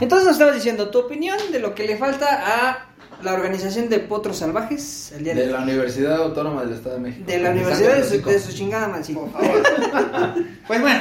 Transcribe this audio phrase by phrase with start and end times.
[0.00, 2.26] Entonces nos estabas diciendo tu opinión de lo que le falta
[2.68, 2.86] a
[3.22, 7.00] la organización de Potros Salvajes el día de, De la Universidad Autónoma del Estado de
[7.00, 7.24] México.
[7.26, 8.30] de la universidad de su, México.
[8.30, 9.20] de su chingada mancita.
[9.20, 9.62] Por favor.
[10.68, 11.00] pues bueno,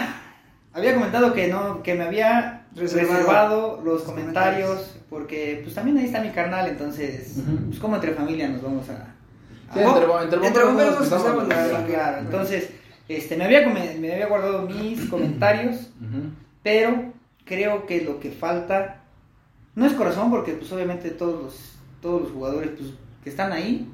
[0.73, 3.13] había comentado que no, que me había Reservado.
[3.17, 4.67] reservado, los comentarios.
[4.69, 7.67] comentarios, porque pues también ahí está mi carnal, entonces, Ujú.
[7.67, 9.13] pues como entre familia nos vamos a...
[9.73, 12.69] Sí, a- entre, entre Entre bomberos nos pasamos la- claro, entonces,
[13.07, 15.87] este, me había, me había guardado mis comentarios,
[16.63, 17.13] pero
[17.47, 19.03] creo que lo que falta
[19.75, 22.89] no es corazón, porque pues obviamente todos los, todos los jugadores pues,
[23.23, 23.87] que están ahí,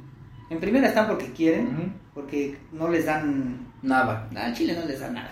[0.49, 4.29] en primera están porque quieren, porque no les dan, Nada.
[4.35, 5.31] a Chile no les dan nada.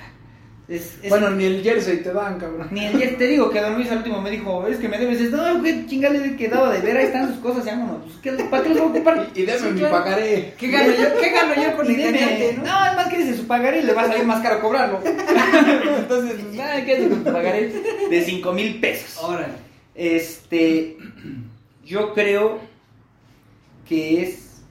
[0.72, 2.70] Es- es- Bueno, ni el jersey te dan, cabrón.
[2.72, 5.36] ni el te digo que Luis al último me dijo, es que me debes esto,
[5.36, 8.44] no, qué chingada le he quedado de ver, ahí están sus cosas, vámonos, pues, ¿qué-
[8.46, 9.28] ¿para qué los voy a ocupar?
[9.36, 9.98] Y, y deme Sí, mi claro.
[9.98, 10.54] pagaré.
[10.58, 11.98] ¿Qué gano yo, qué gano yo con el
[12.58, 12.86] no, no?
[12.88, 15.02] es más que dice su pagaré le va a salir más caro cobrarlo.
[15.06, 17.74] Entonces, pues, nada, ¿qué haces con tu pagaré?
[18.10, 19.22] De 5 mil pesos.
[19.22, 19.54] Órale.
[19.94, 20.96] Este,
[21.86, 22.60] yo creo
[23.88, 24.62] que es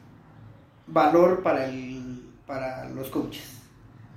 [0.87, 3.60] valor para, el, para los coaches,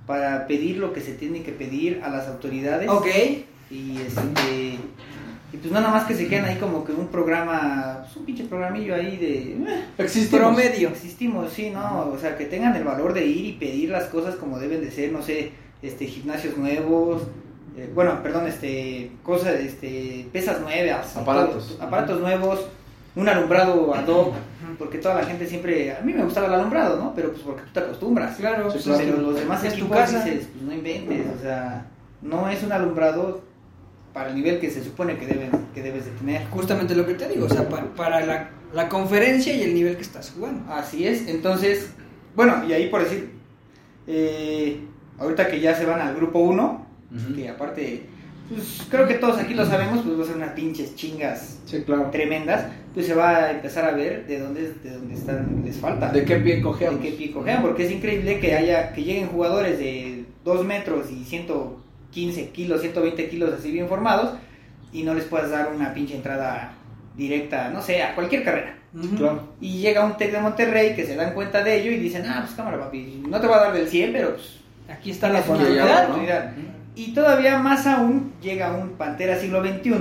[0.06, 2.88] para pedir lo que se tiene que pedir a las autoridades.
[2.88, 3.06] Ok.
[3.70, 4.78] Y este,
[5.52, 8.44] y pues nada más que se quedan ahí como que un programa, pues un pinche
[8.44, 9.52] programillo ahí de...
[9.72, 10.40] eh, Existimos.
[10.40, 10.88] Promedio.
[10.90, 12.08] Existimos, sí, ¿no?
[12.12, 14.90] O sea, que tengan el valor de ir y pedir las cosas como deben de
[14.90, 15.52] ser, no sé,
[15.82, 17.22] este, gimnasios nuevos,
[17.76, 21.78] eh, bueno, perdón, este, cosas, este, pesas nuevas, Aparatos.
[21.80, 22.66] aparatos nuevos,
[23.16, 24.34] un alumbrado ad hoc,
[24.78, 27.14] porque toda la gente siempre, a mí me gustaba el alumbrado, ¿no?
[27.14, 28.36] Pero pues porque tú te acostumbras.
[28.36, 28.68] Claro.
[28.70, 29.00] Pues, claro.
[29.04, 30.24] Pero los demás es tu casa.
[30.24, 31.86] dices, pues no inventes, o sea,
[32.22, 33.42] no es un alumbrado
[34.12, 36.46] para el nivel que se supone que, deben, que debes de tener.
[36.48, 39.96] Justamente lo que te digo, o sea, pa- para, la, la conferencia y el nivel
[39.96, 40.72] que estás jugando.
[40.72, 41.90] Así es, entonces,
[42.36, 43.32] bueno, y ahí por decir,
[44.06, 44.80] eh,
[45.18, 47.34] ahorita que ya se van al grupo 1, Ujú.
[47.34, 48.06] que aparte,
[48.48, 51.82] pues creo que todos aquí lo sabemos, pues va a ser unas pinches chingas Sí,
[51.84, 52.10] claro.
[52.10, 56.10] tremendas, pues se va a empezar a ver de dónde, de dónde están, les falta.
[56.12, 57.00] ¿De qué pie de cojeamos?
[57.00, 61.24] qué pie cojean, porque es increíble que haya, que lleguen jugadores de 2 metros y
[61.24, 64.32] 115 kilos, 120 kilos así bien formados,
[64.92, 66.74] y no les puedas dar una pinche entrada
[67.16, 68.78] directa, no sé, a cualquier carrera.
[69.16, 69.48] Claro.
[69.60, 72.42] Y llega un Tec de Monterrey que se dan cuenta de ello y dicen, ah,
[72.44, 75.40] pues cámara, papi, no te va a dar del 100, pero pues Aquí está la
[75.40, 76.52] oportunidad, oportunidad.
[76.56, 76.83] ¿no?
[76.96, 79.94] Y todavía más aún llega un Pantera siglo XXI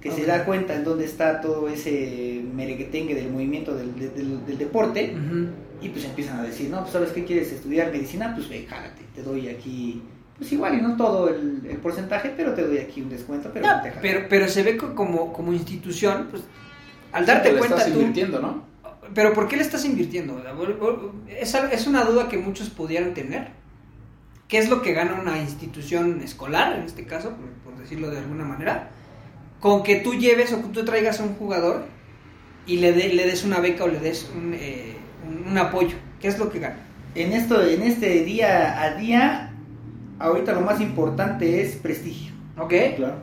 [0.00, 4.46] que se da cuenta en dónde está todo ese merequetengue del movimiento del, del- del-
[4.46, 5.12] del deporte
[5.80, 9.02] y pues empiezan a decir, no, pues sabes qué quieres estudiar medicina, pues ve, jálate,
[9.14, 10.00] te doy aquí,
[10.36, 13.66] pues igual y no todo el, el porcentaje, pero te doy aquí un descuento, pero
[13.66, 14.08] No, vente, jálate".
[14.08, 16.42] pero, pero se ve co- como, como institución, pues,
[17.12, 17.98] al darte Le cuenta estás tú...
[18.00, 18.62] invirtiendo, ¿no?
[19.14, 20.40] Pero ¿por qué le estás invirtiendo?
[21.28, 23.48] Es, es una duda que muchos pudieran tener.
[24.48, 28.18] ¿Qué es lo que gana una institución escolar, en este caso, por, por decirlo de
[28.18, 28.88] alguna manera?
[29.60, 31.84] Con que tú lleves o que tú traigas a un jugador
[32.66, 34.94] y le, de- le des una beca o le des un, eh,
[35.26, 35.96] un- un apoyo.
[36.20, 36.76] ¿Qué es lo que gana?
[37.14, 39.52] En esto, en este día a día,
[40.18, 42.32] ahorita lo más importante es prestigio.
[42.56, 42.72] ¿Ok?
[42.96, 43.16] Claro.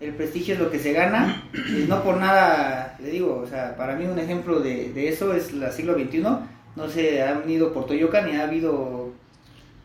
[0.00, 1.44] El prestigio es lo que se gana.
[1.54, 5.34] y no por nada, le digo, o sea, para mí un ejemplo de, de eso
[5.34, 6.22] es la siglo XXI.
[6.76, 8.99] No se han ido por Toyoca ni ha habido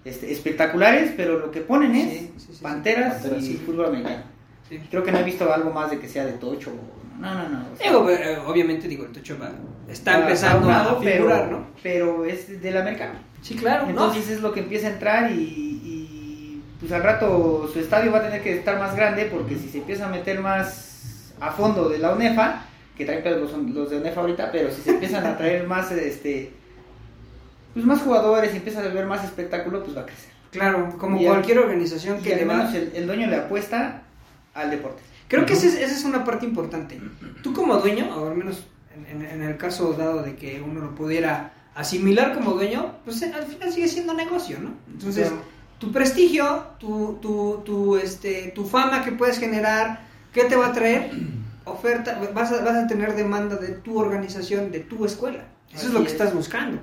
[0.05, 2.63] este, espectaculares, pero lo que ponen es Sí, sí, sí, sí.
[2.63, 3.63] panteras, Panteras, y sí.
[3.65, 4.23] fútbol americano.
[4.69, 4.79] Sí.
[4.89, 6.71] Creo que no he visto algo más de que sea de Tocho.
[7.19, 7.59] No, no, no.
[7.73, 9.51] o sea, Digo, eh, obviamente, digo, el Tocho va-
[9.89, 11.67] está va- empezando va a figurar, pero, ¿no?
[11.83, 13.13] Pero es del americano.
[13.41, 13.87] Sí, claro.
[13.89, 18.19] Entonces es lo que empieza a entrar y, y, pues al rato su estadio va
[18.19, 21.89] a tener que estar más grande porque si se empieza a meter más a fondo
[21.89, 22.63] de la UNEFA,
[22.97, 26.51] que traen los, los de UNEFA ahorita, pero si se empiezan a traer más este
[27.75, 30.31] pues más jugadores y empieza a ver más espectáculo, pues va a crecer.
[30.49, 32.75] Claro, como Y al- cualquier organización Y que le al va...
[32.75, 34.01] el, el dueño le apuesta
[34.55, 35.03] al deporte.
[35.27, 36.99] Creo que esa es, esa es una parte importante.
[37.43, 38.65] Tú como dueño, o al menos
[38.95, 43.21] en, en- en el caso dado de que uno lo pudiera asimilar como dueño, pues
[43.21, 44.71] eh, al final sigue siendo negocio, ¿no?
[44.89, 45.43] Entonces, Claro.
[45.79, 49.99] tu prestigio, tu, tu, tu, este, tu fama que puedes generar,
[50.33, 51.11] ¿qué te va a traer?
[51.65, 55.43] Oferta, vas a, vas a tener demanda de tu organización, de tu escuela.
[55.73, 56.11] Eso es lo que es.
[56.13, 56.79] estás buscando.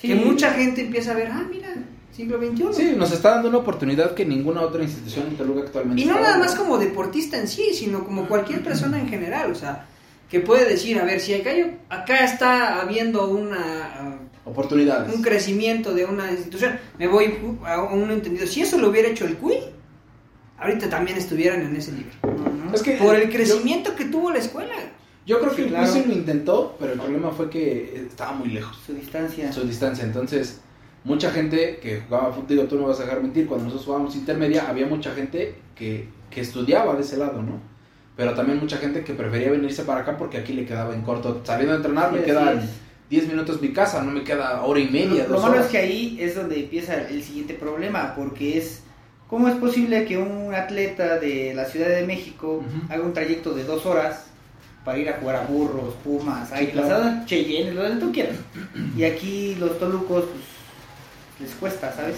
[0.00, 0.08] Sí.
[0.08, 1.68] Que mucha gente empieza a ver, ah, mira,
[2.14, 2.64] siglo XXI.
[2.74, 6.14] Sí, nos está dando una oportunidad que ninguna otra institución en Toluca actualmente Y no
[6.20, 9.86] nada más como deportista en sí, sino como cualquier persona en general, o sea,
[10.30, 15.12] que puede decir, a ver, si acá, yo- acá está habiendo una, Oportunidades.
[15.12, 17.34] uh, un crecimiento de una institución, me voy
[17.66, 19.58] a un entendido, si eso lo hubiera hecho el CUI,
[20.58, 22.12] ahorita también estuvieran en ese nivel.
[22.22, 22.74] Ujú.
[22.74, 24.73] Es que Por el yo- crecimiento que tuvo la escuela.
[25.26, 25.92] Yo, creo Sí, que el claro.
[25.92, 28.76] Luis lo intentó, pero el problema fue que estaba muy lejos.
[28.86, 29.52] su distancia.
[29.52, 30.04] su distancia.
[30.04, 30.60] Entonces,
[31.04, 34.16] mucha gente que jugaba fútbol, digo, tú no vas a dejar mentir, cuando nosotros jugábamos
[34.16, 37.72] intermedia, había mucha gente que, que estudiaba de ese lado, ¿no?
[38.16, 41.40] pero también mucha gente que prefería venirse para acá porque aquí le quedaba en corto.
[41.42, 42.64] Saliendo a entrenar Sí, me quedan es.
[43.10, 45.64] 10 minutos mi casa, no me queda hora y media, Lo, lo dos malo horas.
[45.66, 48.82] es que ahí es donde empieza el siguiente problema, porque es
[49.28, 53.64] cómo es posible que un atleta de la Ciudad de México haga un trayecto de
[53.64, 54.26] dos horas
[54.84, 57.04] para ir a jugar a burros, pumas, Sí, águilas, claro.
[57.04, 58.36] a Cheyenne, lo que tú quieras.
[58.96, 62.16] Y aquí los tolucos pues, les cuesta, ¿sabes?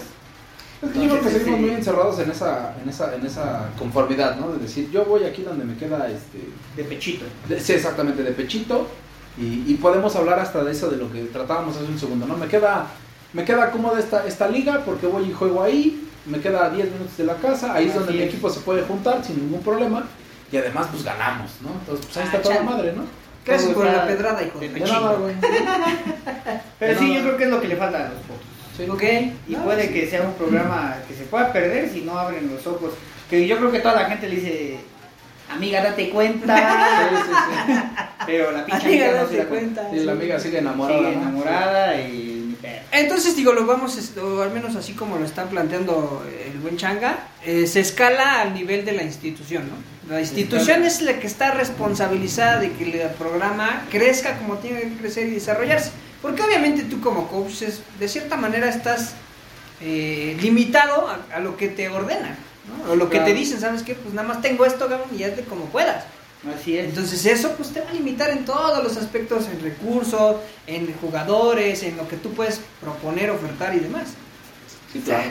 [0.81, 3.69] Es que yo creo que seguimos ese- muy encerrados en esa, en esa, en esa
[3.79, 4.51] conformidad, ¿no?
[4.51, 6.39] De decir, yo voy aquí donde me queda, este,
[6.75, 7.25] De pechito.
[7.49, 8.85] de- sí, exactamente, de pechito,
[9.39, 12.37] y, y podemos hablar hasta de eso, de lo que tratábamos hace un segundo, ¿no?
[12.37, 12.87] Me queda,
[13.33, 17.17] me queda cómoda esta, esta liga porque voy y juego ahí, me queda 10 minutos
[17.17, 18.29] de la casa, ahí es Así donde mi es.
[18.29, 20.05] equipo se puede juntar sin ningún problema,
[20.51, 21.69] y además, pues ganamos, ¿no?
[21.79, 22.65] Entonces, pues ahí está Ah, toda chale.
[22.69, 23.03] madre, ¿no?
[23.45, 24.83] Gracias por la pedrada, hijo de güey.
[26.79, 27.13] Pero No, sí, no.
[27.15, 28.43] yo creo que es lo que le falta a los pocos.
[28.75, 28.83] Sí.
[28.89, 29.03] Ok.
[29.47, 29.93] Y No, puede sí.
[29.93, 32.93] que sea un programa que se pueda perder si no abren los ojos.
[33.29, 34.79] Que yo creo que toda la gente le dice,
[35.49, 36.55] amiga, date cuenta.
[37.09, 37.33] Sí, sí,
[37.67, 37.73] sí.
[38.25, 39.81] Pero la pinche Amiga, amiga no se da cuenta.
[39.83, 39.97] cuenta.
[39.99, 40.99] Sí, la amiga sigue enamorada.
[40.99, 41.21] Sigue ¿no?
[41.21, 42.36] enamorada y.
[42.91, 47.19] Entonces digo, lo vamos, o al menos así como lo está planteando el buen Changa,
[47.45, 49.75] eh, se escala al nivel de la institución, ¿no?
[50.13, 54.95] La institución es la que está responsabilizada de que el programa crezca como tiene que
[54.97, 55.91] crecer y desarrollarse.
[56.21, 59.13] Porque obviamente tú como coach, es- de cierta manera estás
[59.81, 62.35] eh, limitado a, a lo que te ordenan,
[62.85, 62.93] ¿no?
[62.93, 63.93] O lo que te dicen, ¿sabes qué?
[63.95, 66.05] Pues nada más tengo esto, y hazle como puedas.
[66.55, 66.85] Así es.
[66.85, 70.37] Entonces eso pues te va a limitar en todos los aspectos, en recursos,
[70.67, 74.09] en jugadores, en lo que tú puedes proponer, ofertar y demás.
[74.93, 75.29] Sí, claro.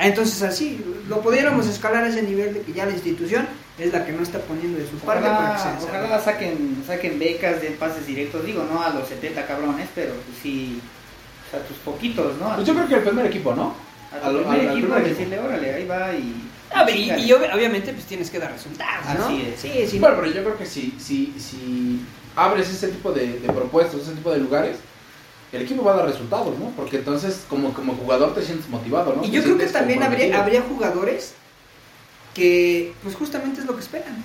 [0.00, 3.46] Entonces así, lo pudiéramos escalar a ese nivel de que ya la institución
[3.78, 5.98] es la que no está poniendo de su parte para que se Ojalá, desarrolle.
[6.04, 8.44] ojalá saquen, saquen becas de pases directos.
[8.44, 10.80] Digo, no a los 70 cabrones, pero pues sí,
[11.46, 12.54] o sea, tus poquitos, ¿no?
[12.56, 13.74] Pues yo creo que el primer equipo, ¿no?
[14.12, 15.18] a tu al- primer al- al equipo primer equipo.
[15.18, 16.34] decirle, órale, ahí va y...
[16.74, 17.22] A ver, y, chíngale.
[17.22, 19.24] y ob- obviamente pues tienes que dar resultados, ¿no?
[19.26, 19.60] Así es.
[19.60, 19.98] Sí, sí.
[19.98, 22.00] Bueno, pero yo creo que si, si, si
[22.36, 24.76] abres ese tipo de, de propuestos, ese tipo de lugares,
[25.52, 26.70] el equipo va a dar resultados, ¿no?
[26.76, 29.24] Porque entonces como, como jugador te sientes motivado, ¿no?
[29.24, 31.32] y Te yo creo que también habría, habría jugadores
[32.34, 34.22] que pues justamente es lo que esperan.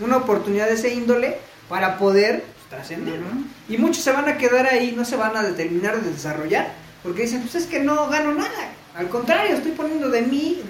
[0.00, 1.38] Una oportunidad de ese índole
[1.68, 3.18] para poder pues, trascender.
[3.20, 3.44] ¿no?
[3.68, 6.72] Y muchos se van a quedar ahí, no se van a determinar de desarrollar,
[7.02, 8.70] porque dicen, pues es que no gano nada.
[8.96, 10.60] Al contrario, estoy poniendo de mí,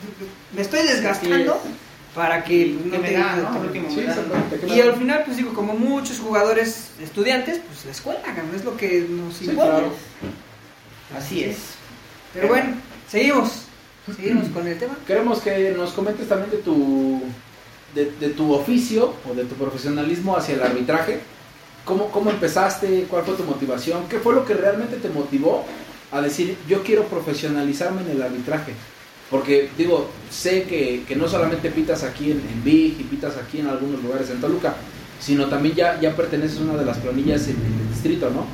[0.55, 1.61] me estoy desgastando
[2.15, 3.51] para que pues, ¿Qué no te- da, no no?
[3.51, 4.11] te- Al último Sí, me da.
[4.15, 4.61] exactamente.
[4.61, 8.65] ¿qué Y al final, pues digo, como muchos jugadores estudiantes, pues la escuela, cabrón, es
[8.65, 9.93] lo que nos claro.
[11.17, 11.57] Así es.
[12.35, 12.75] Pero bueno,
[13.09, 13.63] seguimos.
[14.17, 14.97] Seguimos con el tema.
[15.07, 17.23] Queremos que nos comentes también de tu,
[17.95, 21.21] de, de tu oficio o de tu profesionalismo hacia el arbitraje.
[21.85, 23.07] ¿Cómo, ¿Cómo empezaste?
[23.09, 24.09] ¿Cuál fue tu motivación?
[24.09, 25.65] ¿Qué fue lo que realmente te motivó
[26.13, 28.73] a decir yo quiero profesionalizarme en el arbitraje?
[29.31, 33.59] Porque digo, sé que, que no solamente pitas aquí en, en Big y pitas aquí
[33.59, 34.77] en algunos lugares en Toluca,
[35.21, 38.47] sino también ya, ya perteneces a una de las planillas en, el distrito, ¿no?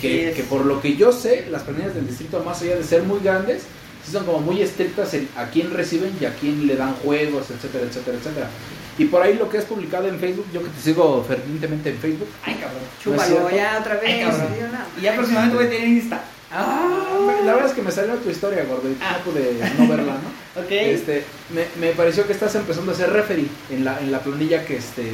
[0.00, 0.36] Que, es.
[0.36, 3.20] que por lo que yo sé, las planillas del distrito, más allá de ser muy
[3.20, 3.62] grandes,
[4.04, 7.50] sí son como muy estrictas en a quién reciben y a quién le dan juegos,
[7.50, 8.50] etcétera, etcétera, etcétera.
[8.98, 11.98] Y por ahí lo que es publicado en Facebook, yo que te sigo fervientemente en
[11.98, 12.80] Facebook, Ay, cabrón.
[12.82, 14.04] ¿No es Chúpalo ya otra vez.
[14.04, 14.54] Ay, cabrón.
[14.54, 15.00] tío, no.
[15.00, 16.24] Y ya próximamente voy a tener Insta.
[16.52, 19.18] Ah, la verdad es que me salió tu historia, gordo, y Ah.
[19.18, 20.40] no pude no verla, ¿no?
[20.62, 20.70] Ok.
[20.70, 21.24] Este,
[21.54, 24.76] me, me pareció que estás empezando a ser referee en la, en la planilla que,
[24.78, 25.08] este,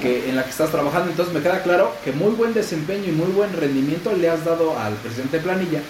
[0.00, 1.10] que en la que estás trabajando.
[1.10, 4.78] Entonces me queda claro que muy buen desempeño y muy buen rendimiento le has dado
[4.78, 5.80] al presidente de planilla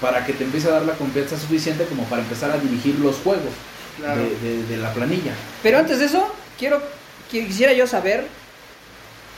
[0.00, 3.16] para que te empiece a dar la confianza suficiente como para empezar a dirigir los
[3.16, 3.52] juegos
[3.98, 4.20] Claro.
[4.22, 5.32] de, de- de la planilla.
[5.62, 6.26] Pero antes de eso,
[6.58, 6.78] quiero
[7.30, 8.26] qui- quisiera yo saber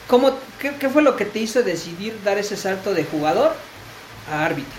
[0.08, 3.54] cómo qué, qué fue lo que te hizo decidir dar ese salto de jugador
[4.30, 4.72] a árbitro.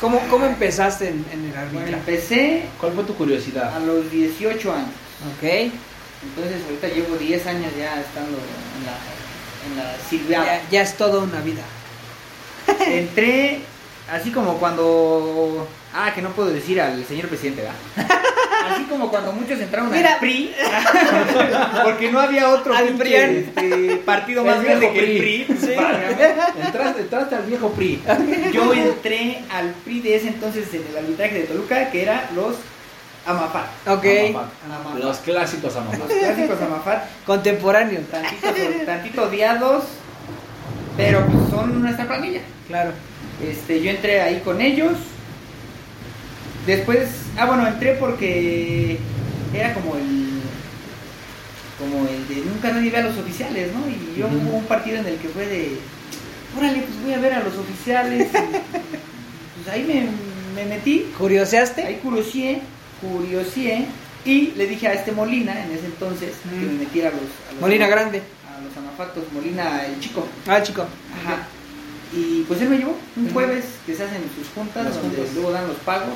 [0.00, 1.94] ¿Cómo, cómo empezaste en, en el Bueno, arbitraje?
[1.94, 3.74] empecé ¿Cuál fue tu curiosidad?
[3.76, 4.88] a los 18 años.
[5.36, 5.42] Ok.
[6.24, 8.96] Entonces ahorita llevo 10 años ya estando en la,
[9.68, 10.44] en la silveada.
[10.44, 11.62] Ya, ya es toda una vida.
[12.86, 13.60] Entré
[14.10, 15.68] así como cuando...
[15.94, 18.11] Ah, que no puedo decir al señor presidente, ¿verdad?
[18.92, 20.14] Como cuando muchos entraron Mira.
[20.14, 20.54] al PRI.
[21.84, 23.30] porque no había otro Al pinche, PRIAN.
[23.36, 25.44] este, partido El más grande que el PRI.
[25.44, 25.56] PRI.
[25.58, 25.74] Sí.
[25.76, 26.66] Válgame.
[26.66, 28.02] Entraste, entraste al viejo PRI.
[28.52, 32.56] Yo entré al PRI de ese entonces en el arbitraje de Toluca, que era los
[33.24, 33.66] Amafat.
[33.86, 34.04] Ok.
[34.30, 34.50] Amafat.
[34.66, 34.98] Amafat.
[35.02, 36.08] Los clásicos Los Amafat.
[36.08, 38.00] clásicos Amafat, Contemporáneo.
[38.10, 38.48] tantito,
[38.84, 39.84] tantito odiados,
[40.96, 42.40] pero pues son nuestra planilla.
[42.68, 42.90] Claro.
[43.42, 44.92] Este, yo entré ahí con ellos.
[46.66, 48.98] Después, ah bueno, entré porque
[49.54, 50.40] era como el
[51.78, 53.80] como el de nunca nadie ve a los oficiales, ¿no?
[53.88, 55.76] Y yo hubo un partido en el que fue de,
[56.56, 58.28] órale, pues voy a ver a los oficiales.
[58.28, 60.06] y, pues ahí me,
[60.62, 61.82] me metí, ¿Curioseaste?
[61.84, 62.60] ahí curioseé,
[63.00, 63.86] curioseé
[64.24, 66.66] Y le dije a este Molina, en ese entonces, que Mm.
[66.68, 68.22] me metiera a los, a los Molina Grande.
[68.46, 70.24] a los anafactos, Molina el chico.
[70.46, 70.82] Ah, chico.
[70.82, 71.48] Ajá.
[72.14, 75.34] Y pues él me llevó un jueves que se hacen sus juntas, Las donde juntas.
[75.34, 76.14] luego dan los pagos.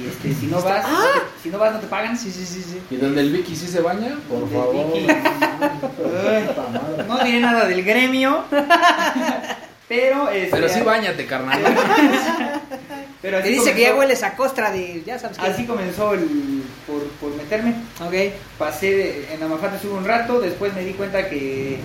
[0.00, 1.04] Y este, si no vas, ¡Ah!
[1.42, 2.16] si no vas no te pagan.
[2.16, 2.80] Sí, sí, sí, sí.
[2.90, 4.16] ¿Y donde el Vicky sí se baña?
[4.28, 4.92] Por Donde favor.
[6.28, 7.04] Ay.
[7.06, 8.44] No diré nada del gremio.
[9.88, 11.60] Pero este, Pero sí bañate, carnal.
[13.22, 15.02] Pero Te dice que ya hueles a costra de.
[15.06, 15.46] Ya sabes que.
[15.46, 17.74] Así comenzó el, por, por meterme.
[18.00, 18.32] Ok.
[18.58, 21.80] Pasé de- en Amafate estuve un rato, después me di cuenta que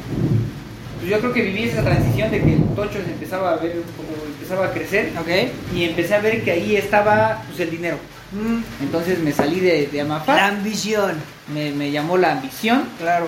[0.99, 3.81] pues yo creo que viví esa transición de que el tocho se empezaba a ver
[3.97, 5.29] como empezaba a crecer Ok.
[5.75, 7.97] y empecé a ver que ahí estaba pues, el dinero.
[8.31, 11.15] Mm, Entonces me salí de, de La Amafat, ambición.
[11.53, 12.87] me, me llamó la ambición.
[12.99, 13.27] Claro.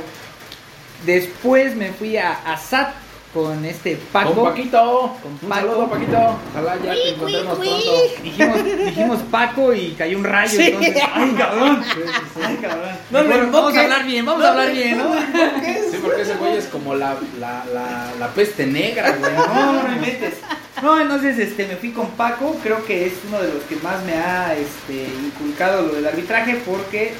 [1.05, 2.93] Después me fui a ASAT
[3.33, 4.33] con este Paco.
[4.33, 5.15] Con Paquito.
[5.21, 5.55] Con Un Paco.
[5.55, 6.39] saludo, Paquito.
[6.51, 7.91] Ojalá ya te encontremos pronto.
[8.23, 10.57] Dijimos, dijimos Paco y cayó un rayo.
[10.59, 10.67] Sí.
[10.67, 11.83] Entonces, ay, cabrón.
[12.45, 12.89] Ay, cabrón.
[13.09, 15.13] No Mejor vamos a hablar bien, vamos a hablar bien, ¿no?
[15.91, 19.31] Sí, porque ese güey es como la, la, la, la peste negra, güey.
[19.33, 20.33] No, no me metes.
[20.81, 24.03] No, entonces este, me fui con Paco, creo que es uno de los que más
[24.03, 27.13] me ha este, inculcado lo del arbitraje porque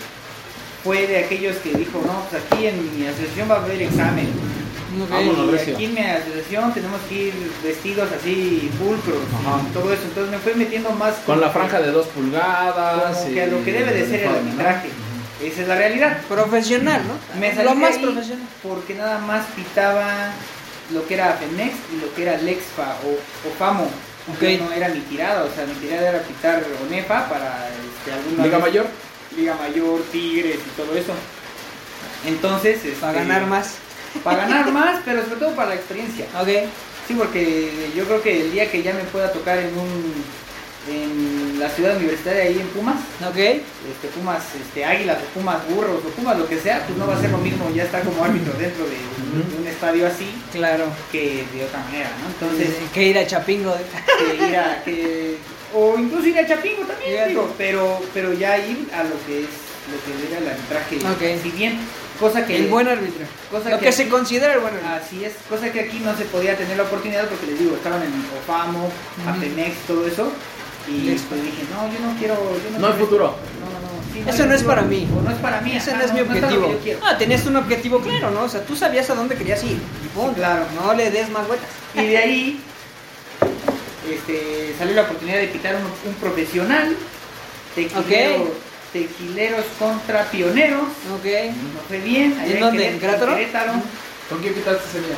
[0.84, 4.28] fue de aquellos que dijo, no, pues aquí en mi asociación va a haber examen.
[5.10, 5.76] Vámonos, Y recio.
[5.76, 7.34] aquí en mi asociación tenemos que ir
[7.64, 9.62] vestidos así pulcros Ajá.
[9.70, 10.04] y todo eso.
[10.04, 13.18] Entonces me fui metiendo más Con la franja de dos pulgadas.
[13.18, 14.62] como y que a lo que debe de ser el uniforme, ¿no?
[14.62, 14.90] arbitraje.
[15.44, 16.18] Esa es la realidad.
[16.28, 17.40] Profesional, ¿no?
[17.40, 18.48] Me salí Lo más ahí profesional.
[18.62, 20.32] porque nada más pitaba
[20.94, 23.86] lo que era Femex y lo que era Lexfa o, o FAMO.
[23.86, 24.42] Ok.
[24.42, 28.44] Yo No era mi tirada, o sea, mi tirada era pitar ONEFA para este, alguna
[28.44, 28.86] Liga vez- Mayor.
[29.36, 31.14] Liga Mayor, Tigres y todo eso.
[32.28, 33.76] Entonces, este, Para ganar más.
[34.24, 36.26] Para ganar más, pero sobre todo para la experiencia.
[36.40, 36.48] Ok.
[37.08, 40.42] Sí, porque yo creo que el día que ya me pueda tocar en un
[40.90, 43.38] en la ciudad universitaria ahí en Pumas, Ok.
[43.38, 47.16] este, Pumas este, Águilas o Pumas Burros o Pumas lo que sea, pues no va
[47.16, 50.86] a ser lo mismo ya estar como árbitro dentro de, de un estadio así Claro.
[51.12, 52.30] que de otra manera, ¿no?
[52.48, 53.76] Entonces, que ir a Chapingo.
[54.18, 55.38] que ir a, que,
[55.76, 59.50] o incluso ir a Chapingo también, digo, pero, pero ya ir a lo que es
[59.92, 61.44] lo que era el arbitraje, Ok.
[61.44, 61.78] si bien,
[62.22, 63.26] cosa que El buen árbitro.
[63.50, 64.94] cosa Lo que se aquí- considera el buen árbitro.
[64.96, 68.02] Así es, cosa que aquí no se podía tener la oportunidad porque les digo, estaban
[68.04, 68.14] en
[68.44, 69.30] OFAMO, Ujú.
[69.30, 70.32] Apemex, todo eso.
[70.88, 72.36] Y Les- pues dije, no, yo no quiero.
[72.36, 73.26] Yo No hay quiero futuro.
[73.60, 74.14] No, no, no.
[74.14, 75.08] sí, Eso no es para mí.
[75.18, 75.76] O no es para mí.
[75.76, 76.74] Ese no es mi objetivo.
[77.04, 78.44] ah, tenías un objetivo claro, ¿no?
[78.44, 79.78] O sea, tú sabías a dónde querías ir.
[80.04, 80.34] Y punto.
[80.36, 80.66] Claro.
[80.82, 81.68] No le des más vueltas.
[81.94, 82.62] Y de ahí
[84.12, 86.96] este, salió la oportunidad de pitar un, un profesional,
[87.76, 88.50] tequilero- Ok.
[88.94, 90.84] Tequileros contra pioneros.
[91.14, 91.26] Ok.
[91.74, 92.38] No fue bien.
[92.40, 92.88] allá ¿En dónde?
[92.90, 93.36] ¿En Querétaro?
[93.36, 93.74] Querétaro.
[94.30, 95.18] ¿Con quién quitaste ese día?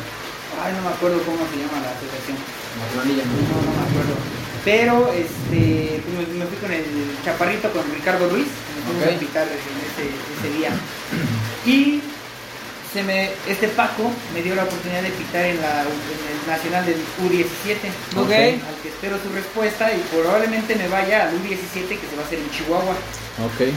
[0.63, 2.37] Ay, no me acuerdo cómo se llama la asociación.
[2.37, 4.15] No, no me acuerdo.
[4.63, 6.85] Pero este, me, me fui con el
[7.25, 9.15] chaparrito, con Ricardo Ruiz, me fuimos Ok.
[9.15, 10.69] a pitar en ese, ese día.
[11.65, 12.01] Y
[12.93, 16.85] se me, este Paco me dio la oportunidad de pitar en, la, en el Nacional
[16.85, 18.31] del U17, Ok.
[18.31, 22.25] al que espero su respuesta y probablemente me vaya al U17 que se va a
[22.25, 22.93] hacer en Chihuahua.
[23.43, 23.73] Ok.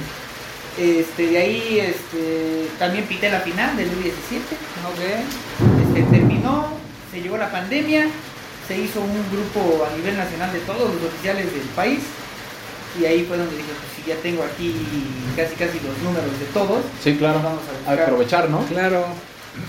[0.79, 4.45] Este, de ahí este, también pité la final del U17.
[4.85, 5.01] Ok.
[5.97, 6.69] Este, terminó,
[7.11, 8.09] se llegó la pandemia,
[8.69, 12.01] se hizo un grupo a nivel nacional de todos los oficiales del país
[13.01, 14.75] y ahí fue donde dije, pues ya tengo aquí
[15.37, 17.41] casi casi los números de todos, Sí, claro.
[17.43, 18.65] Vamos a aprovechar, ¿no?
[18.67, 19.07] Claro.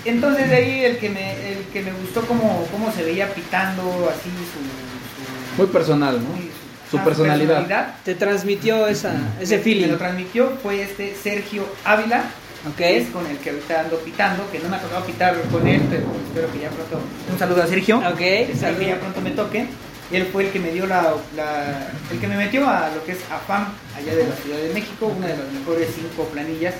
[0.06, 3.82] entonces de ahí el que me, el que me gustó cómo, cómo se veía pitando
[4.10, 4.60] así su...
[4.60, 6.30] su- Muy personal, ¿no?
[6.36, 6.50] muy-
[6.92, 7.96] Su ah, personalidad.
[8.06, 9.88] Te transmitió esa, ese Me feeling.
[9.90, 12.24] lo transmitió fue este Sergio Ávila,
[12.70, 12.76] Ok.
[12.78, 15.66] que es con el que ahorita ando pitando, que no me ha tocado pitar con
[15.68, 17.00] él, pero espero que ya pronto...
[17.32, 17.98] Un saludo a Sergio.
[18.00, 18.22] Ok.
[18.22, 19.68] Espero que ya pronto me toque.
[20.12, 23.12] Él fue el que me dio la, la- el que me metió a lo que
[23.14, 26.76] es AFAM allá de la Ciudad de México, una de las mejores cinco planillas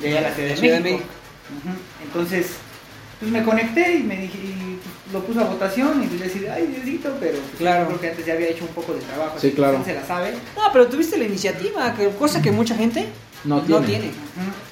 [0.00, 1.02] de allá de la Ciudad de Ciudad México.
[2.04, 2.46] Entonces,
[3.18, 6.46] pues me conecté y me dije, y, pues, lo puse a votación y pues decidí,
[6.46, 7.86] ay, Diosito, pero pues, Claro.
[7.86, 9.32] creo que antes ya había hecho un poco de trabajo.
[9.32, 9.82] Sí, así que claro.
[9.84, 10.32] se la sabe.
[10.56, 13.06] No, pero tuviste la iniciativa, que, cosa que mucha gente
[13.44, 14.10] No no tiene.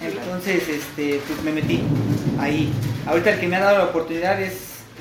[0.00, 1.82] Entonces, este, pues me metí
[2.38, 2.72] ahí.
[3.06, 4.52] Ahorita el que me ha dado la oportunidad es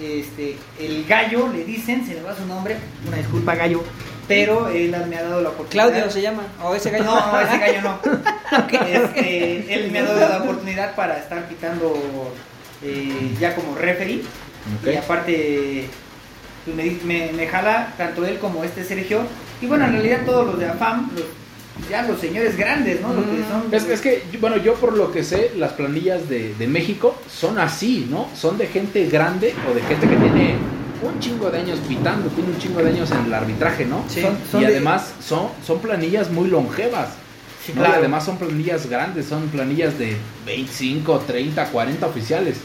[0.02, 2.76] este, el gallo, le dicen, se le va su nombre,
[3.08, 3.84] una disculpa gallo,
[4.28, 5.90] pero él me ha dado la oportunidad.
[5.90, 6.44] Claudio se llama.
[6.64, 7.04] O ese gallo.
[7.06, 8.00] No, no, ese gallo no.
[8.86, 11.94] Este, él me ha dado la oportunidad para estar pitando
[12.84, 14.22] eh, ya como referee.
[14.84, 15.88] Y aparte,
[16.66, 19.22] pues, me, me, me jala tanto él como este Sergio.
[19.62, 21.26] Y bueno, en realidad todos los de AFAM, los-
[21.90, 23.14] ya los señores grandes, ¿no?
[23.14, 23.50] Los que Mm.
[23.50, 27.16] son, Es, es que, bueno, yo por lo que sé, las planillas de, de México
[27.30, 28.30] son así, ¿no?
[28.36, 30.56] Son de gente grande o de gente que tiene
[31.04, 34.04] un chingo de años pitando, tiene un chingo de años en el arbitraje, ¿no?
[34.08, 34.22] Sí.
[34.22, 37.10] son- son y de- además son, son planillas muy longevas.
[37.66, 37.96] Sí, claro.
[37.98, 40.16] además son planillas grandes, son planillas de
[40.46, 42.58] 25, 30, 40 oficiales.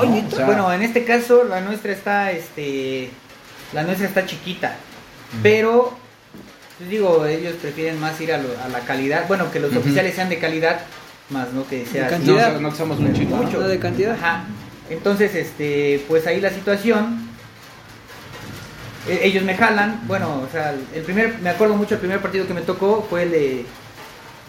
[0.00, 0.14] Ay, ¿no?
[0.14, 0.28] neta.
[0.28, 3.10] O sea, bueno, en este caso la nuestra está, este,
[3.72, 4.76] la nuestra está chiquita,
[5.42, 5.96] pero,
[6.88, 10.28] digo, ellos prefieren más ir a, lo- a la calidad, bueno, que los oficiales sean
[10.28, 10.80] de calidad,
[11.30, 12.60] más no que sea De no, cantidad.
[12.60, 12.98] no que somos.
[13.00, 13.58] Mucho.
[13.60, 14.14] ¿No de cantidad?
[14.14, 14.44] Ajá.
[14.90, 17.28] Entonces, este, pues ahí la situación.
[19.08, 22.46] e- Ellos me jalan, bueno, o sea, el primer, me acuerdo mucho el primer partido
[22.46, 23.66] que me tocó fue el de,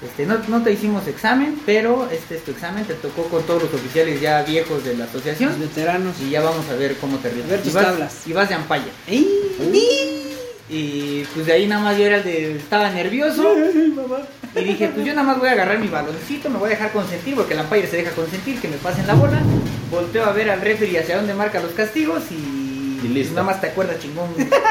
[0.05, 3.63] este, no, no te hicimos examen, pero este es tu examen, te tocó con todos
[3.63, 6.15] los oficiales ya viejos de la Los asociación veteranos.
[6.21, 7.45] y ya vamos a ver cómo te ríes.
[7.45, 8.21] A ver y tus vas, tablas.
[8.27, 8.91] y vas de ampalla.
[9.07, 9.29] ¡Ey!
[10.67, 13.53] Y pues de ahí nada más yo era el de, estaba nervioso
[14.55, 16.91] y dije, pues yo nada más voy a agarrar mi baloncito, me voy a dejar
[16.91, 19.39] consentir porque el umpire se deja consentir, que me pasen la bola.
[19.91, 23.35] Volteo a ver al referee hacia dónde marca los castigos y, Y listo.
[23.35, 24.27] nada más te acuerdas chingón.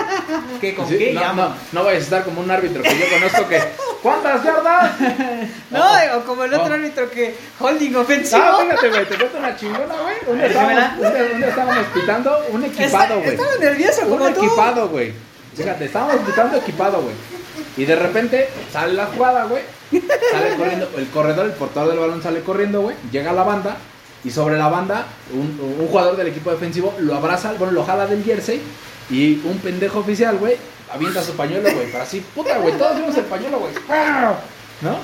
[0.60, 1.12] ¿Qué con Sí, qué?
[1.12, 3.60] no, no, no vayas a estar como un árbitro que yo conozco que.
[4.02, 4.92] ¿Cuántas yardas?
[5.70, 5.82] No,
[6.18, 6.74] o como el otro Oh.
[6.74, 8.42] árbitro que holding ofensivo.
[8.44, 10.16] Ah, fíjate, güey, te cuento una chingona, güey.
[10.26, 13.30] Un estábamos, un día- un estábamos pitando un equipado, güey.
[13.30, 14.44] estaba nervioso Un como tú.
[14.44, 15.12] equipado, güey.
[15.56, 17.14] Fíjate, estábamos pitando equipado, güey.
[17.76, 19.62] Y de repente sale la jugada, güey.
[19.90, 22.96] Sale corriendo, el corredor, el portador del balón sale corriendo, güey.
[23.12, 23.76] Llega a la banda.
[24.24, 28.06] Y sobre la banda, un, un jugador del equipo defensivo lo abraza, bueno, lo jala
[28.06, 28.62] del jersey.
[29.10, 30.56] Y un pendejo oficial, güey,
[30.92, 31.92] avienta su pañuelo, güey.
[31.92, 33.72] Para así, puta, güey, todos vimos el pañuelo, güey.
[34.80, 34.96] ¿No?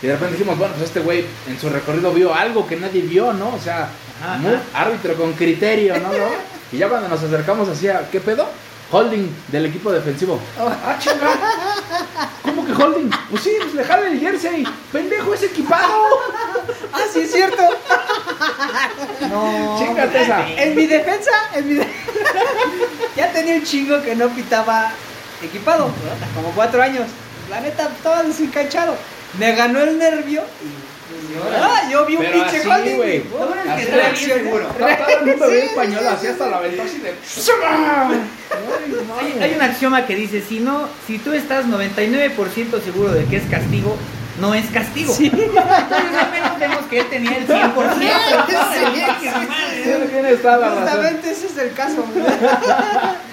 [0.00, 3.02] Y de repente dijimos, bueno, pues este güey en su recorrido vio algo que nadie
[3.02, 3.52] vio, ¿no?
[3.52, 3.88] O sea,
[4.22, 4.38] ajá.
[4.72, 6.12] árbitro con criterio, ¿no?
[6.12, 6.58] ¿no?
[6.70, 8.46] Y ya cuando nos acercamos hacia, ¿qué pedo?
[8.90, 10.40] Holding del equipo defensivo.
[10.58, 11.36] Ah, chinga.
[12.42, 13.10] ¿Cómo que holding?
[13.30, 14.64] Pues sí, pues le jala el jersey.
[14.90, 16.04] Pendejo, es equipado.
[16.92, 17.62] Ah, sí, es cierto.
[19.28, 20.48] No, Chíngate esa.
[20.48, 21.86] En mi defensa, en mi de-
[23.16, 24.90] ya tenía un chingo que no pitaba
[25.42, 25.90] equipado,
[26.34, 27.06] como cuatro años.
[27.50, 28.96] La neta, estaba desencanchado.
[29.38, 30.87] Me ganó el nervio y
[31.60, 33.20] ah, yo vi un Pero pinche así, güey.
[33.20, 34.34] bueno es que estaba bien reaccioné.
[34.44, 34.66] seguro.
[34.66, 36.26] Todo el mundo Sí, sí, así sí.
[36.28, 37.14] hasta la aventó así de.
[39.20, 43.36] Hay, hay un axioma que dice, si no, si tú estás 99% seguro de que
[43.36, 43.96] es castigo,
[44.40, 45.14] no es castigo.
[45.18, 45.52] Entonces
[46.18, 47.48] al menos vemos que él tenía el 100%.
[47.98, 48.08] Sí,
[49.84, 50.82] Sí, Tienes toda la razón.
[50.84, 52.04] Justamente ese es el caso.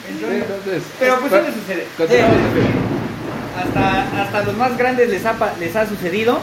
[0.09, 1.87] Entonces, Pero pues suele suceder.
[1.97, 6.39] Continuamos, Eh, hasta, hasta los más grandes les ha, les ha sucedido.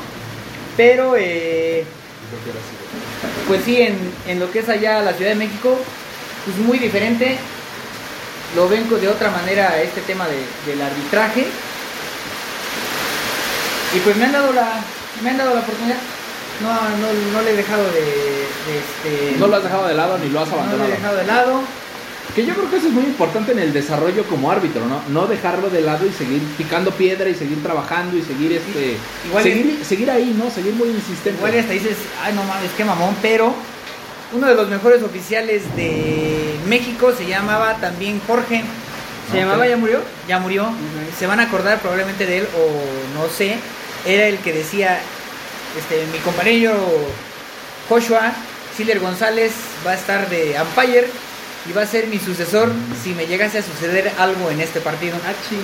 [0.77, 1.85] Pero, eh,
[3.47, 5.77] pues sí, en, en lo que es allá la Ciudad de México,
[6.45, 7.37] pues muy diferente.
[8.57, 11.47] Lo ven de otra manera este tema de- del arbitraje.
[13.95, 14.69] Y pues me han dado la,
[15.23, 15.97] me han dado la oportunidad.
[16.63, 20.19] No, no, no le he dejado de, de este, No lo has dejado de lado
[20.19, 20.89] ni lo has no le abandonado.
[20.93, 21.61] he dejado de lado.
[22.35, 25.03] Que yo creo que eso es muy importante en el desarrollo como árbitro, ¿no?
[25.09, 29.43] No dejarlo de lado y seguir picando piedra y seguir trabajando y seguir este Igual
[29.43, 30.51] seguir, seguir ahí, ¿no?
[30.51, 31.39] Seguir muy insistente.
[31.39, 33.55] Igual hasta dices, ay no mames, qué mamón, pero
[34.33, 38.65] uno de los mejores oficiales de México se llamaba también Jorge.
[39.31, 40.01] ¿Se llamaba ya murió?
[40.27, 40.73] Ya murió.
[41.19, 43.57] Se van a acordar probablemente de él o no sé.
[44.07, 44.99] Era el que decía,
[45.79, 46.75] este, mi compañero
[47.89, 48.33] Joshua
[48.77, 49.53] Siller González
[49.87, 51.09] va a estar de umpire
[51.69, 52.71] y va a ser mi sucesor
[53.03, 55.17] si me llegase a suceder algo en este partido.
[55.25, 55.63] Ah, chinga.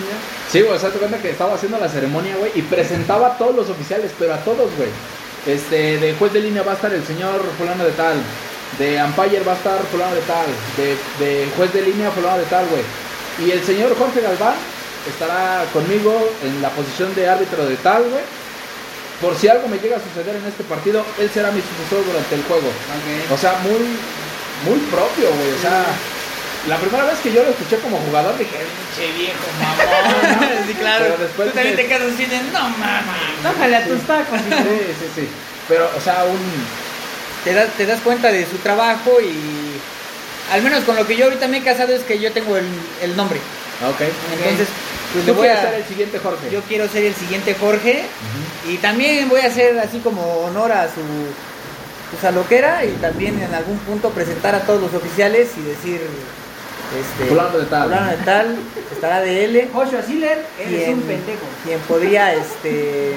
[0.51, 3.39] Sí, güey, o sea, te cuenta que estaba haciendo la ceremonia, güey, y presentaba a
[3.39, 4.91] todos los oficiales, pero a todos, güey.
[5.47, 8.17] Este, de juez de línea va a estar el señor fulano de tal,
[8.79, 12.45] de umpire va a estar fulano de tal, de, de juez de línea fulano de
[12.45, 12.83] tal, güey.
[13.47, 14.55] Y el señor Jorge Galván
[15.09, 16.13] estará conmigo
[16.45, 18.23] en la posición de árbitro de tal, güey.
[19.21, 22.35] Por si algo me llega a suceder en este partido, él será mi sucesor durante
[22.37, 22.71] el juego.
[23.33, 23.99] O sea, muy,
[24.64, 25.53] muy propio, güey.
[25.53, 25.85] O sea,
[26.68, 28.57] la primera vez que yo lo escuché como jugador dije,
[28.97, 30.40] che viejo mamón.
[30.40, 31.05] ¿no?" sí, claro.
[31.05, 33.42] Pero después Tú también te quedas así de, no mames.
[33.44, 34.40] Bájale a tus tacos.
[34.40, 35.29] Sí, sí, sí.
[35.68, 36.38] Pero, o sea, un.
[37.44, 39.79] te das, te das cuenta de su trabajo y
[40.53, 42.66] al menos con lo que yo ahorita me he casado es que yo tengo el,
[43.03, 43.38] el nombre.
[43.87, 44.01] Ok.
[44.01, 44.68] Entonces,
[45.12, 46.51] pues Tú le voy a, ser el siguiente Jorge.
[46.51, 48.03] yo quiero ser el siguiente Jorge
[48.68, 51.01] y también voy a hacer así como honor a su
[52.11, 55.51] pues, a lo que era y también en algún punto presentar a todos los oficiales
[55.57, 56.01] y decir
[56.99, 57.85] este Fulano de tal.
[57.88, 58.57] fulano de tal
[58.92, 61.47] estará de L Joshua Siller, eres quien, un pendejo.
[61.64, 63.14] quien podría este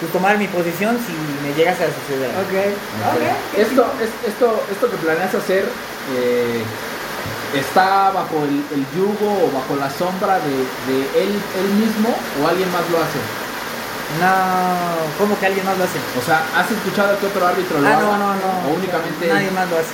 [0.00, 1.12] pues, tomar mi posición si
[1.46, 2.30] me llegase a suceder.
[2.42, 2.54] Ok.
[3.12, 3.22] Ok.
[3.22, 3.58] Ok.
[3.60, 5.64] Esto, es- esto, esto que planeas hacer
[6.16, 6.62] eh,
[7.54, 12.48] está bajo el, el yugo o bajo la sombra de, de él, él mismo o
[12.48, 13.18] alguien más lo hace.
[14.16, 14.32] No,
[15.20, 16.00] ¿cómo que alguien más lo hace?
[16.16, 18.00] O sea, ¿has escuchado que otro árbitro lo Ah, haga?
[18.00, 18.50] no, no, no.
[18.64, 19.28] O únicamente.
[19.28, 19.92] Nadie más lo hace.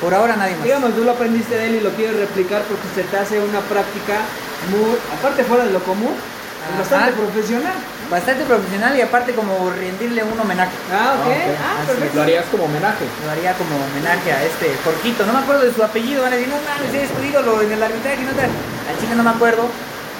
[0.00, 0.64] Por ahora nadie más.
[0.64, 3.60] Digamos, tú lo aprendiste de él y lo quieres replicar porque se te hace una
[3.66, 4.22] práctica
[4.70, 6.78] muy, aparte fuera de lo común, Ajá.
[6.82, 7.74] bastante profesional.
[8.10, 10.72] bastante profesional y aparte como rendirle un homenaje.
[10.90, 11.26] Ah, ok.
[11.28, 11.82] Ah.
[11.82, 12.14] Ah, perfecto.
[12.16, 13.04] Lo harías como homenaje.
[13.26, 15.26] Lo haría como homenaje a este Jorquito.
[15.26, 16.22] No me acuerdo de su apellido.
[16.22, 18.22] Van a decir, no mames, eres tu ídolo en el arbitraje.
[18.22, 18.42] No te...
[18.46, 19.66] Al chile no me acuerdo.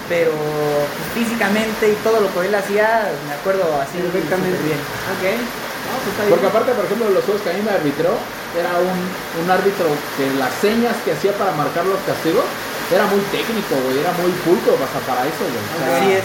[0.09, 4.57] Pero pues, físicamente y todo lo que él hacía, me acuerdo así Perfectamente.
[4.65, 4.81] bien.
[4.81, 6.33] No, pues está bien.
[6.33, 8.17] Porque aparte, por ejemplo, los juegos que a mí me arbitró,
[8.57, 8.99] era un,
[9.45, 9.85] un árbitro
[10.17, 12.45] que las señas que hacía para marcar los castigos
[12.89, 15.61] era muy técnico, güey, era muy pulco hasta para eso, güey.
[15.61, 16.25] O sea, Así es.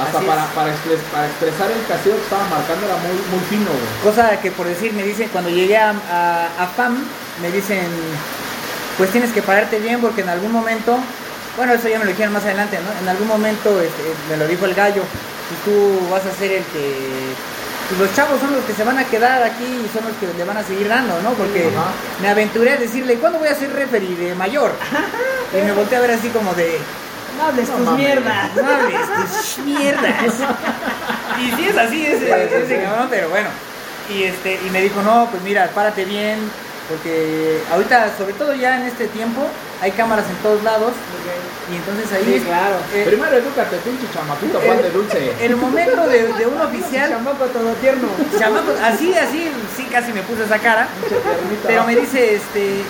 [0.00, 0.50] Hasta así para, es.
[0.56, 3.92] para, expres- para expresar el castigo que estaba marcando era muy, muy fino, güey.
[4.00, 6.96] Cosa que por decir, me dicen, cuando llegué a, a, a FAM,
[7.44, 7.84] me dicen,
[8.96, 10.96] pues tienes que pararte bien porque en algún momento,
[11.56, 13.00] bueno, eso ya me lo dijeron más adelante, ¿no?
[13.00, 16.64] En algún momento este, me lo dijo el gallo, y tú vas a ser el
[16.64, 17.34] que...
[17.88, 20.26] pues, los chavos son los que se van a quedar aquí y son los que
[20.38, 21.30] le van a seguir dando, ¿no?
[21.32, 21.90] Porque Ajá.
[22.22, 24.72] me aventuré a decirle, ¿cuándo voy a ser referee de mayor?
[25.52, 26.78] Y me volteé a ver así como de,
[27.36, 28.56] No hables No tus mierdas.
[28.56, 29.00] no hables
[29.54, 30.32] tus mierdas.
[31.42, 33.48] Y sí es así ese, ese cabrón, pero bueno.
[34.08, 36.38] Y este, y me dijo, no, pues mira, párate bien,
[36.88, 39.42] porque ahorita, sobre todo ya en este tiempo,
[39.82, 40.92] hay cámaras en todos lados,
[41.70, 42.76] y entonces ahí Sí, es- claro.
[42.94, 45.32] eh, Primero edúcate, pinche chamaquito, Juan de Dulce.
[45.42, 48.08] el momento de, de un oficial, Chamaco todo tierno.
[48.38, 50.86] chamaco, así, así, sí casi me puse esa cara,
[51.66, 52.82] pero me dice, este,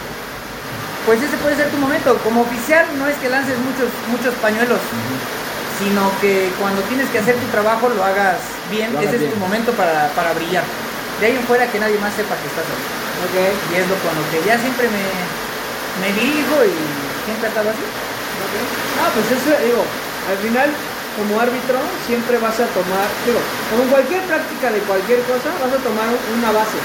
[1.07, 2.17] pues ese puede ser tu momento.
[2.23, 4.79] Como oficial no es que lances muchos, muchos pañuelos,
[5.83, 8.37] sino que cuando tienes que hacer tu trabajo lo hagas
[8.71, 8.93] bien.
[8.93, 10.63] Lo hagas ese es tu momento para, para brillar.
[11.21, 12.85] De ahí en fuera que nadie más sepa que estás ahí.
[13.27, 13.37] Ok.
[13.73, 15.03] Y es lo con lo que ya siempre me,
[16.01, 16.73] me dirijo y
[17.27, 17.83] siempre he estado así.
[17.83, 19.85] No, pues eso, digo,
[20.29, 20.69] al final,
[21.17, 25.81] como árbitro, siempre vas a tomar, digo, como cualquier práctica de cualquier cosa, vas a
[25.83, 26.79] tomar una base.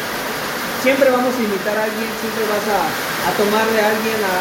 [0.83, 4.33] Siempre vamos a imitar a alguien, siempre vas a, a tomar de alguien, a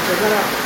[0.00, 0.65] empezar a,